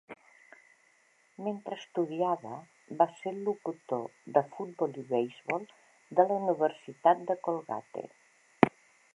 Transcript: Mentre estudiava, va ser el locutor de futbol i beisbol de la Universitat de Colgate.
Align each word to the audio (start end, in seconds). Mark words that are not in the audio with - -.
Mentre 1.47 1.77
estudiava, 1.81 2.53
va 3.01 3.07
ser 3.19 3.33
el 3.33 3.37
locutor 3.49 4.07
de 4.39 4.43
futbol 4.55 4.97
i 5.05 5.07
beisbol 5.15 5.69
de 6.21 6.29
la 6.33 6.39
Universitat 6.41 7.25
de 7.31 7.41
Colgate. 7.49 8.07